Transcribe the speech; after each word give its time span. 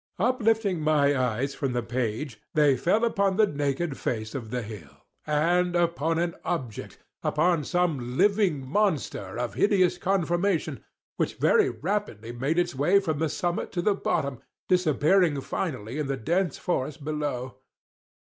Uplifting 0.17 0.79
my 0.81 1.15
eyes 1.15 1.53
from 1.53 1.73
the 1.73 1.83
page, 1.83 2.41
they 2.55 2.75
fell 2.75 3.05
upon 3.05 3.37
the 3.37 3.45
naked 3.45 3.99
face 3.99 4.33
of 4.33 4.49
the 4.49 4.63
bill, 4.63 5.05
and 5.27 5.75
upon 5.75 6.17
an 6.17 6.33
object—upon 6.43 7.63
some 7.63 8.17
living 8.17 8.65
monster 8.67 9.37
of 9.37 9.53
hideous 9.53 9.99
conformation, 9.99 10.83
which 11.17 11.35
very 11.35 11.69
rapidly 11.69 12.31
made 12.31 12.57
its 12.57 12.73
way 12.73 12.99
from 12.99 13.19
the 13.19 13.29
summit 13.29 13.71
to 13.73 13.83
the 13.83 13.93
bottom, 13.93 14.39
disappearing 14.67 15.39
finally 15.39 15.99
in 15.99 16.07
the 16.07 16.17
dense 16.17 16.57
forest 16.57 17.03
below. 17.05 17.57